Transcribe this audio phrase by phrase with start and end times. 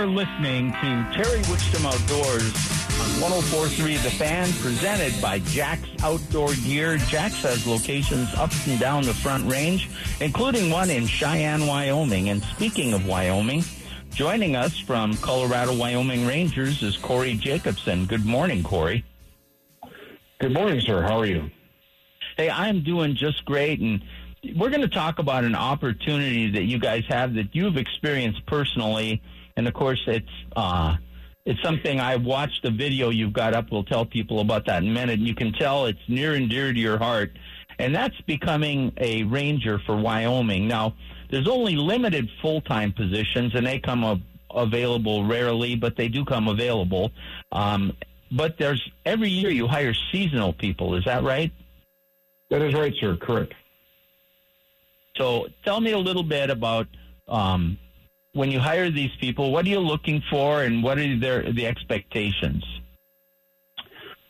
[0.00, 2.54] You're listening to Terry Wickstrom Outdoors
[2.98, 6.96] on 1043 The Fan, presented by Jack's Outdoor Gear.
[6.96, 9.90] Jack's has locations up and down the Front Range,
[10.22, 12.30] including one in Cheyenne, Wyoming.
[12.30, 13.62] And speaking of Wyoming,
[14.14, 18.06] joining us from Colorado Wyoming Rangers is Corey Jacobson.
[18.06, 19.04] Good morning, Corey.
[20.38, 21.02] Good morning, sir.
[21.02, 21.50] How are you?
[22.38, 23.80] Hey, I'm doing just great.
[23.80, 24.02] And
[24.56, 29.20] we're going to talk about an opportunity that you guys have that you've experienced personally.
[29.60, 30.96] And of course, it's uh,
[31.44, 33.70] it's something I watched the video you've got up.
[33.70, 35.18] We'll tell people about that in a minute.
[35.18, 37.32] And you can tell it's near and dear to your heart,
[37.78, 40.66] and that's becoming a ranger for Wyoming.
[40.66, 40.94] Now,
[41.30, 46.24] there's only limited full time positions, and they come up available rarely, but they do
[46.24, 47.12] come available.
[47.52, 47.94] Um,
[48.32, 50.94] but there's every year you hire seasonal people.
[50.94, 51.52] Is that right?
[52.48, 53.14] That is right, sir.
[53.14, 53.52] Correct.
[55.18, 56.86] So tell me a little bit about
[57.28, 57.76] um,
[58.32, 59.52] when you hire these people.
[59.52, 62.64] What are you looking for, and what are their the expectations?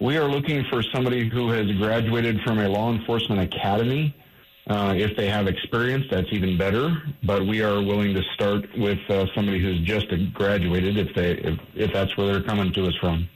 [0.00, 4.14] We are looking for somebody who has graduated from a law enforcement academy.
[4.68, 6.90] Uh, if they have experience, that's even better.
[7.24, 11.58] But we are willing to start with uh, somebody who's just graduated, if they if,
[11.74, 13.28] if that's where they're coming to us from.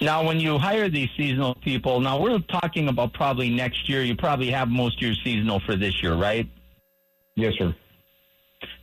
[0.00, 4.02] Now, when you hire these seasonal people, now we're talking about probably next year.
[4.02, 6.48] You probably have most of your seasonal for this year, right?
[7.34, 7.74] Yes, sir.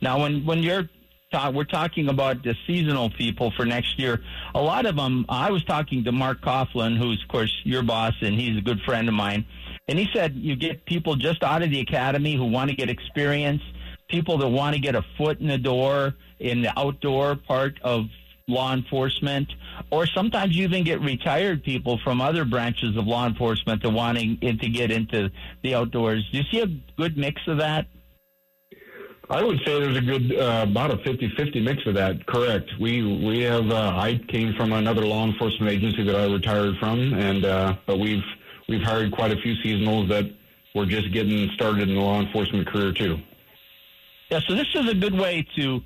[0.00, 0.88] Now, when when you're
[1.32, 4.20] ta- we're talking about the seasonal people for next year,
[4.54, 5.26] a lot of them.
[5.28, 8.80] I was talking to Mark Coughlin, who's of course your boss, and he's a good
[8.82, 9.44] friend of mine.
[9.88, 12.90] And he said you get people just out of the academy who want to get
[12.90, 13.62] experience,
[14.08, 18.06] people that want to get a foot in the door in the outdoor part of
[18.48, 19.52] law enforcement,
[19.90, 24.38] or sometimes you even get retired people from other branches of law enforcement that wanting
[24.38, 25.30] to get into
[25.62, 26.28] the outdoors.
[26.30, 26.66] Do you see a
[26.96, 27.86] good mix of that?
[29.28, 32.26] I would say there's a good uh, about a 50-50 mix of that.
[32.26, 32.70] Correct.
[32.78, 33.70] We we have.
[33.70, 37.98] Uh, I came from another law enforcement agency that I retired from, and uh, but
[37.98, 38.24] we've
[38.68, 40.32] we've hired quite a few seasonals that
[40.74, 43.18] were just getting started in the law enforcement career too.
[44.30, 44.40] Yeah.
[44.46, 45.82] So this is a good way to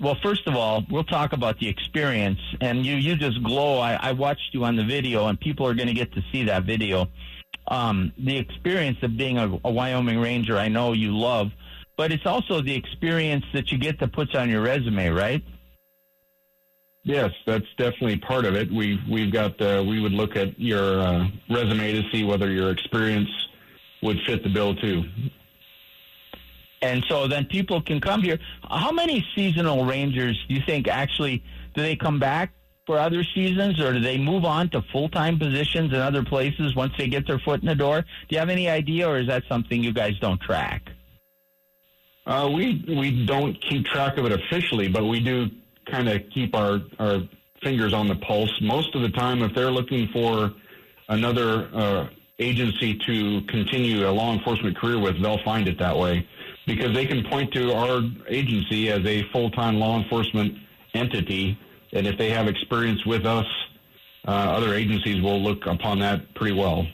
[0.00, 2.38] well, first of all, we'll talk about the experience.
[2.60, 3.78] And you, you just glow.
[3.78, 6.44] I, I watched you on the video, and people are going to get to see
[6.44, 7.08] that video.
[7.66, 11.50] Um, the experience of being a, a Wyoming Ranger, I know you love,
[11.98, 15.42] but it's also the experience that you get that puts on your resume, right?
[17.02, 18.72] Yes, that's definitely part of it.
[18.72, 22.70] We've we've got uh, we would look at your uh, resume to see whether your
[22.70, 23.28] experience
[24.02, 25.04] would fit the bill too.
[26.80, 28.38] And so then people can come here.
[28.62, 31.42] How many seasonal rangers do you think actually
[31.74, 32.52] do they come back
[32.86, 36.76] for other seasons or do they move on to full time positions in other places
[36.76, 38.02] once they get their foot in the door?
[38.02, 40.92] Do you have any idea or is that something you guys don't track?
[42.28, 45.48] Uh, we we don't keep track of it officially, but we do
[45.86, 47.22] kind of keep our, our
[47.62, 48.52] fingers on the pulse.
[48.60, 50.52] Most of the time, if they're looking for
[51.08, 52.08] another uh,
[52.38, 56.28] agency to continue a law enforcement career with, they'll find it that way
[56.66, 60.54] because they can point to our agency as a full-time law enforcement
[60.92, 61.58] entity,
[61.94, 63.46] and if they have experience with us,
[64.26, 66.86] uh, other agencies will look upon that pretty well.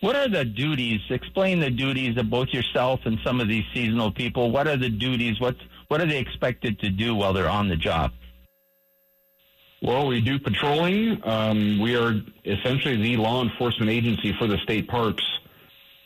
[0.00, 1.00] What are the duties?
[1.10, 4.50] Explain the duties of both yourself and some of these seasonal people.
[4.50, 5.38] What are the duties?
[5.40, 5.56] What
[5.88, 8.12] what are they expected to do while they're on the job?
[9.82, 11.20] Well, we do patrolling.
[11.24, 15.24] Um, we are essentially the law enforcement agency for the state parks.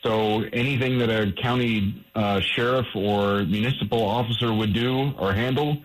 [0.04, 5.82] So anything that a county uh, sheriff or municipal officer would do or handle,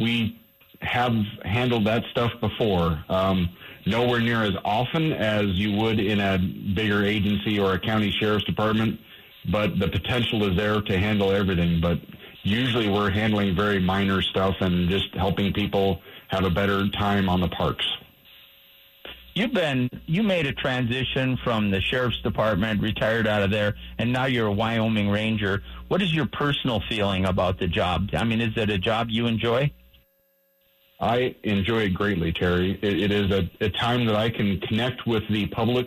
[0.00, 0.38] we
[0.80, 1.14] have
[1.44, 3.02] handled that stuff before.
[3.08, 3.48] Um,
[3.86, 8.44] nowhere near as often as you would in a bigger agency or a county sheriff's
[8.44, 9.00] department,
[9.50, 11.80] but the potential is there to handle everything.
[11.80, 11.98] But
[12.42, 17.40] usually we're handling very minor stuff and just helping people have a better time on
[17.40, 17.86] the parks
[19.38, 24.12] you've been you made a transition from the sheriff's department, retired out of there, and
[24.12, 25.62] now you're a Wyoming Ranger.
[25.86, 28.10] What is your personal feeling about the job?
[28.12, 29.72] I mean, is it a job you enjoy?
[31.00, 32.78] I enjoy it greatly, Terry.
[32.82, 35.86] it, it is a, a time that I can connect with the public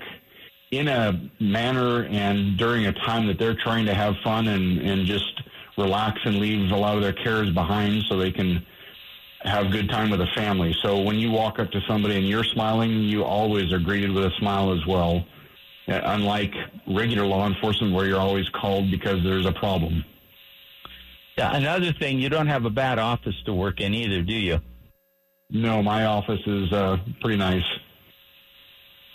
[0.72, 5.06] in a manner and during a time that they're trying to have fun and, and
[5.06, 5.42] just
[5.78, 8.66] relax and leave a lot of their cares behind so they can
[9.42, 10.74] have good time with a family.
[10.82, 14.26] So when you walk up to somebody and you're smiling, you always are greeted with
[14.26, 15.26] a smile as well.
[15.88, 16.54] Uh, unlike
[16.88, 20.06] regular law enforcement where you're always called because there's a problem.
[21.38, 24.62] Yeah, another thing, you don't have a bad office to work in either, do you?
[25.52, 27.64] No, my office is uh, pretty nice.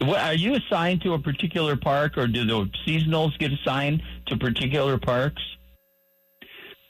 [0.01, 4.37] What, are you assigned to a particular park, or do the seasonals get assigned to
[4.37, 5.43] particular parks?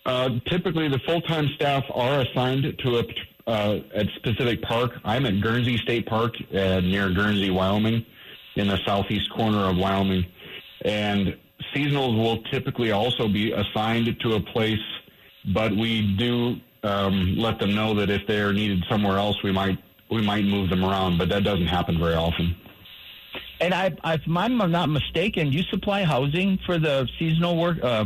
[0.04, 3.04] Uh, typically, the full-time staff are assigned to a
[3.46, 4.93] uh, at specific park.
[5.04, 8.04] I'm at Guernsey State Park uh, near Guernsey, Wyoming,
[8.56, 10.26] in the southeast corner of Wyoming,
[10.84, 11.37] and
[11.75, 14.82] seasonals will typically also be assigned to a place,
[15.54, 19.78] but we do um, let them know that if they're needed somewhere else, we might
[20.11, 22.55] we might move them around, but that doesn't happen very often.
[23.61, 28.05] And I, if I'm not mistaken, you supply housing for the seasonal work uh,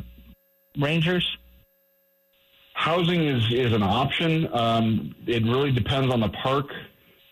[0.79, 1.37] rangers.
[2.75, 4.49] Housing is is an option.
[4.55, 6.71] Um, it really depends on the park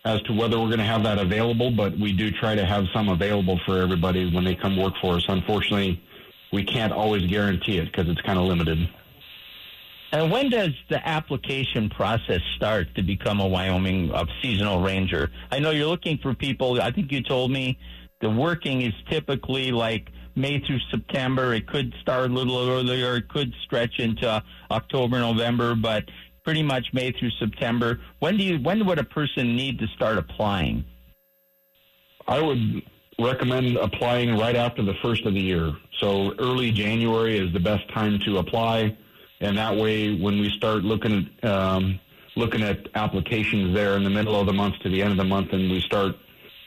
[0.05, 2.87] as to whether we're going to have that available, but we do try to have
[2.93, 5.25] some available for everybody when they come work for us.
[5.29, 6.03] Unfortunately,
[6.53, 8.89] we can't always guarantee it because it's kind of limited.
[10.11, 15.31] And when does the application process start to become a Wyoming uh, seasonal ranger?
[15.51, 16.81] I know you're looking for people.
[16.81, 17.79] I think you told me
[18.21, 21.53] the working is typically like May through September.
[21.53, 23.17] It could start a little earlier.
[23.17, 26.05] It could stretch into October, November, but
[26.43, 28.01] pretty much May through September.
[28.21, 28.59] When do you?
[28.59, 30.85] When would a person need to start applying?
[32.27, 32.83] I would
[33.19, 35.73] recommend applying right after the first of the year.
[35.99, 38.97] So early January is the best time to apply,
[39.41, 42.01] and that way, when we start looking at um,
[42.37, 45.25] looking at applications there in the middle of the month to the end of the
[45.25, 46.17] month, and we start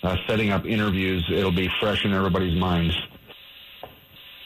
[0.04, 2.96] uh, setting up interviews, it'll be fresh in everybody's minds.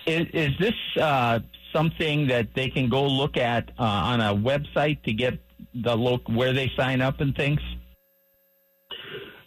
[0.06, 1.40] Is, is this uh,
[1.74, 5.40] something that they can go look at uh, on a website to get
[5.74, 7.60] the look where they sign up and things?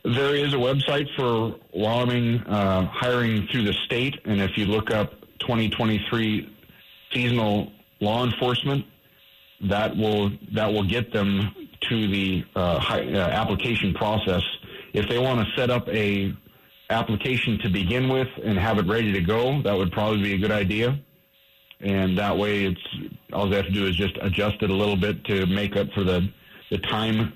[0.05, 4.91] There is a website for Wyoming uh, hiring through the state, and if you look
[4.91, 6.55] up 2023
[7.13, 8.85] seasonal law enforcement,
[9.63, 14.43] that will that will get them to the uh, high, uh, application process
[14.93, 16.35] if they want to set up a
[16.91, 20.39] application to begin with and have it ready to go, that would probably be a
[20.39, 20.99] good idea.
[21.81, 22.81] And that way, it's
[23.33, 25.93] all they have to do is just adjust it a little bit to make up
[25.93, 26.29] for the
[26.71, 27.33] the time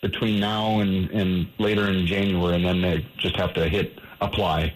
[0.00, 4.74] between now and, and later in January, and then they just have to hit apply.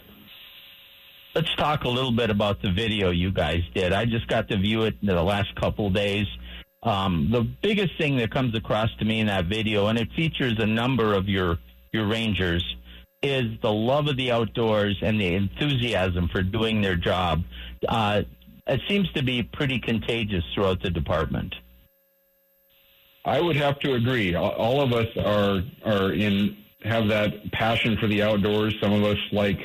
[1.34, 3.92] Let's talk a little bit about the video you guys did.
[3.92, 6.26] I just got to view it in the last couple days.
[6.84, 10.54] Um, the biggest thing that comes across to me in that video, and it features
[10.60, 11.58] a number of your
[11.92, 12.64] your Rangers
[13.20, 17.42] is the love of the outdoors and the enthusiasm for doing their job.
[17.88, 18.22] Uh,
[18.68, 21.52] it seems to be pretty contagious throughout the department.
[23.24, 24.36] I would have to agree.
[24.36, 28.76] All of us are are in have that passion for the outdoors.
[28.80, 29.58] Some of us like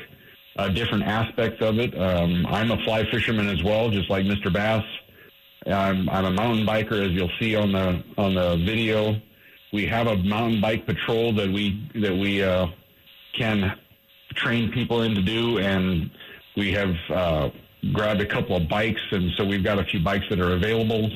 [0.59, 1.97] uh, different aspects of it.
[1.97, 4.51] Um, I'm a fly fisherman as well, just like Mr.
[4.51, 4.83] Bass.
[5.65, 9.21] I'm, I'm a mountain biker, as you'll see on the on the video.
[9.71, 12.67] We have a mountain bike patrol that we that we uh,
[13.37, 13.77] can
[14.35, 16.11] train people in to do, and
[16.57, 17.49] we have uh,
[17.93, 21.09] grabbed a couple of bikes, and so we've got a few bikes that are available.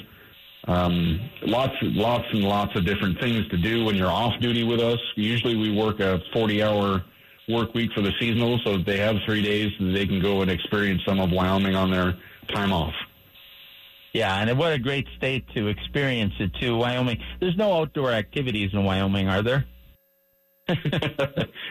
[0.65, 4.79] Um, lots, lots, and lots of different things to do when you're off duty with
[4.79, 4.99] us.
[5.15, 7.03] Usually, we work a 40-hour
[7.47, 10.49] work week for the seasonal, so they have three days that they can go and
[10.49, 12.15] experience some of Wyoming on their
[12.53, 12.93] time off.
[14.13, 16.77] Yeah, and what a great state to experience it too.
[16.77, 17.17] Wyoming.
[17.39, 19.65] There's no outdoor activities in Wyoming, are there?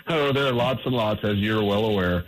[0.08, 2.24] oh, there are lots and lots, as you're well aware.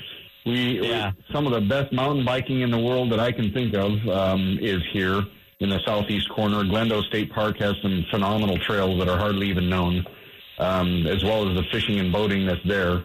[0.47, 1.13] We, yeah.
[1.17, 3.93] we some of the best mountain biking in the world that I can think of
[4.09, 5.23] um, is here
[5.61, 6.63] in the southeast corner.
[6.63, 10.07] Glendo State Park has some phenomenal trails that are hardly even known,
[10.59, 13.03] um, as well as the fishing and boating that's there.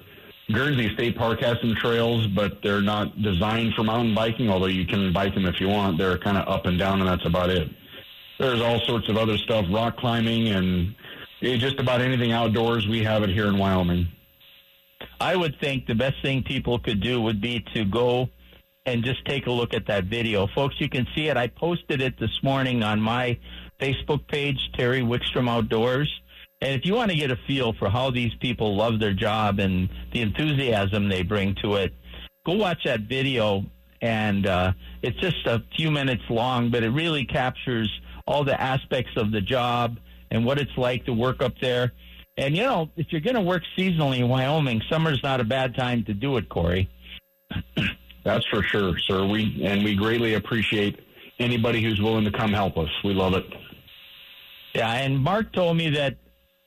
[0.51, 4.85] Guernsey State Park has some trails, but they're not designed for mountain biking, although you
[4.85, 5.97] can bike them if you want.
[5.97, 7.69] They're kind of up and down, and that's about it.
[8.39, 10.95] There's all sorts of other stuff, rock climbing and
[11.43, 12.87] eh, just about anything outdoors.
[12.87, 14.07] We have it here in Wyoming.
[15.21, 18.29] I would think the best thing people could do would be to go
[18.85, 20.47] and just take a look at that video.
[20.47, 21.37] Folks, you can see it.
[21.37, 23.37] I posted it this morning on my
[23.79, 26.09] Facebook page, Terry Wickstrom Outdoors.
[26.61, 29.59] And if you want to get a feel for how these people love their job
[29.59, 31.93] and the enthusiasm they bring to it,
[32.45, 33.63] go watch that video.
[34.01, 37.89] And uh, it's just a few minutes long, but it really captures
[38.25, 39.97] all the aspects of the job
[40.31, 41.93] and what it's like to work up there.
[42.37, 45.75] And, you know, if you're going to work seasonally in Wyoming, summer's not a bad
[45.75, 46.89] time to do it, Corey.
[48.23, 49.25] That's for sure, sir.
[49.25, 50.99] We and we greatly appreciate
[51.39, 52.89] anybody who's willing to come help us.
[53.03, 53.45] We love it.
[54.75, 56.17] Yeah, and Mark told me that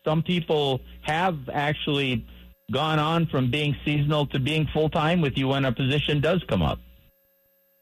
[0.05, 2.27] some people have actually
[2.73, 6.43] gone on from being seasonal to being full time with you when a position does
[6.49, 6.79] come up.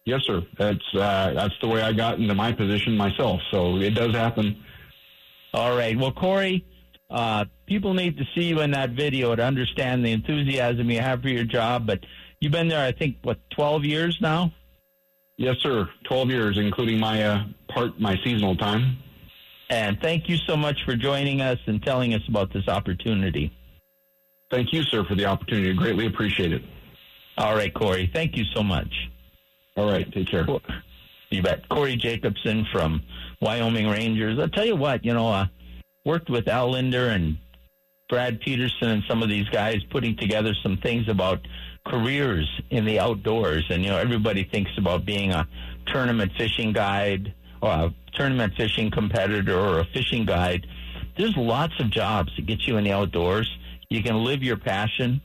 [0.04, 0.42] Yes, sir.
[0.58, 3.40] That's uh, that's the way I got into my position myself.
[3.50, 4.62] So it does happen.
[5.52, 5.96] All right.
[5.96, 6.64] Well, Corey,
[7.10, 11.22] uh, people need to see you in that video to understand the enthusiasm you have
[11.22, 11.86] for your job.
[11.86, 12.00] But
[12.40, 14.52] you've been there, I think, what, 12 years now?
[15.36, 15.88] Yes, sir.
[16.04, 18.98] 12 years, including my uh, part my seasonal time.
[19.70, 23.56] And thank you so much for joining us and telling us about this opportunity.
[24.50, 25.70] Thank you, sir, for the opportunity.
[25.70, 26.62] I Greatly appreciate it.
[27.38, 28.10] All right, Corey.
[28.12, 28.92] Thank you so much.
[29.76, 30.10] All right.
[30.12, 30.44] Take care.
[31.30, 31.68] You bet.
[31.68, 33.00] Corey Jacobson from
[33.40, 34.38] Wyoming Rangers.
[34.40, 35.46] I'll tell you what, you know, uh,
[36.04, 37.38] worked with Al Lindner and
[38.08, 41.38] Brad Peterson and some of these guys putting together some things about
[41.86, 43.64] careers in the outdoors.
[43.70, 45.46] And, you know, everybody thinks about being a
[45.86, 50.66] tournament fishing guide a tournament fishing competitor or a fishing guide.
[51.16, 53.50] There's lots of jobs that get you in the outdoors.
[53.88, 55.20] You can live your passion.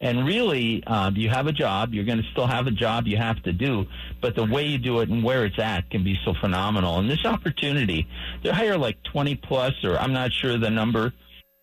[0.00, 1.92] And really, um, you have a job.
[1.92, 3.86] You're going to still have a job you have to do,
[4.20, 6.98] but the way you do it and where it's at can be so phenomenal.
[6.98, 8.06] And this opportunity,
[8.44, 11.12] they hire like 20 plus, or I'm not sure the number,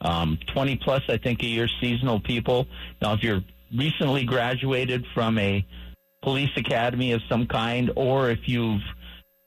[0.01, 2.67] um, 20 plus, I think, a year seasonal people.
[3.01, 3.41] Now, if you're
[3.74, 5.65] recently graduated from a
[6.22, 8.82] police academy of some kind, or if you've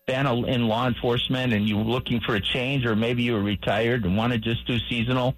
[0.09, 4.17] been in law enforcement and you're looking for a change, or maybe you're retired and
[4.17, 5.35] want to just do seasonal,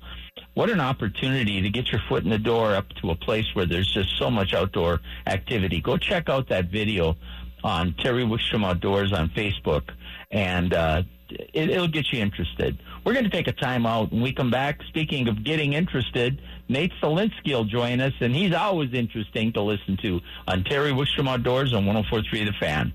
[0.54, 3.66] what an opportunity to get your foot in the door up to a place where
[3.66, 5.80] there's just so much outdoor activity.
[5.80, 7.16] Go check out that video
[7.64, 9.90] on Terry Wickstrom Outdoors on Facebook,
[10.30, 12.78] and uh, it, will get you interested.
[13.04, 14.12] We're going to take a time out.
[14.12, 18.54] When we come back, speaking of getting interested, Nate Solinsky will join us, and he's
[18.54, 22.92] always interesting to listen to on Terry Wickstrom Outdoors on 104.3 The Fan.